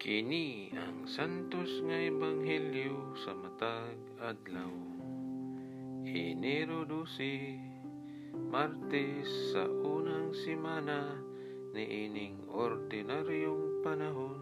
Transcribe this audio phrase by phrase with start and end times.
[0.00, 4.72] Kini ang santos nga ebanghelyo sa matag adlaw.
[6.08, 11.20] Enero 12, Martes sa unang simana
[11.76, 14.40] ni ining ordinaryong panahon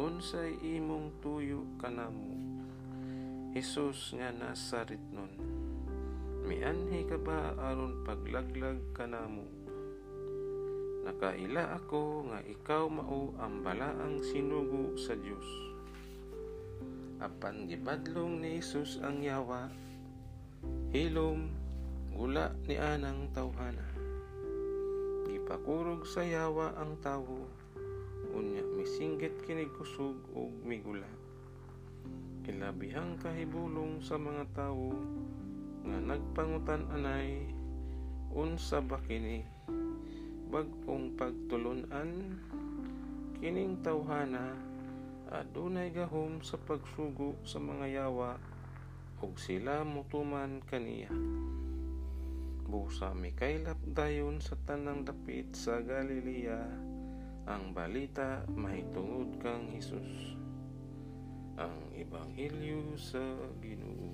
[0.00, 2.32] Unsay imong tuyo kanamo?
[3.52, 5.36] Hesus nga Nazaretnon.
[6.48, 9.44] Mianhi ka ba aron paglaglag kanamo?
[11.04, 15.44] Nakaila ako nga ikaw mao ang balaang sinugo sa Dios.
[17.20, 19.68] Apan gibadlong ni Hesus ang yawa,
[20.88, 21.59] hilom
[22.20, 23.80] gula ni anang tawhana.
[25.24, 27.48] Gipakurog sa yawa ang tawo,
[28.36, 31.08] unya misinggit kinig kusog ug migula.
[32.44, 34.92] Kilabihang kahibulong sa mga tawo
[35.88, 37.40] nga nagpangutan anay
[38.36, 39.40] unsa ba kini
[40.52, 42.36] bag-ong pagtulunan
[43.40, 44.60] kining tawhana
[45.32, 48.36] adunay gahom sa pagsugo sa mga yawa
[49.24, 51.08] ug sila mutuman kaniya
[52.70, 56.62] busa mikaylap dayon sa tanang dapit sa Galilea
[57.50, 60.38] ang balita mahitungod kang Hesus
[61.58, 63.18] ang ebanghelyo sa
[63.58, 64.09] Ginoo